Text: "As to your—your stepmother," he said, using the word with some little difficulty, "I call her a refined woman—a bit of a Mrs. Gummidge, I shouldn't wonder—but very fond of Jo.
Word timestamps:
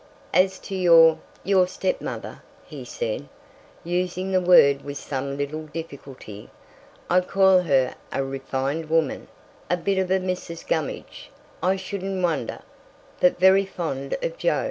"As 0.33 0.57
to 0.57 0.73
your—your 0.75 1.67
stepmother," 1.67 2.41
he 2.65 2.83
said, 2.83 3.27
using 3.83 4.31
the 4.31 4.41
word 4.41 4.81
with 4.83 4.97
some 4.97 5.37
little 5.37 5.67
difficulty, 5.67 6.49
"I 7.07 7.21
call 7.21 7.59
her 7.61 7.93
a 8.11 8.23
refined 8.23 8.89
woman—a 8.89 9.77
bit 9.77 9.99
of 9.99 10.09
a 10.09 10.17
Mrs. 10.17 10.65
Gummidge, 10.65 11.29
I 11.61 11.75
shouldn't 11.75 12.23
wonder—but 12.23 13.37
very 13.37 13.67
fond 13.67 14.17
of 14.23 14.39
Jo. 14.39 14.59